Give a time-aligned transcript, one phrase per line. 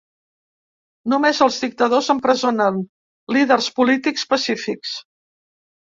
[1.13, 2.79] Només els dictadors empresonen
[3.37, 4.99] líders polítics pacífics.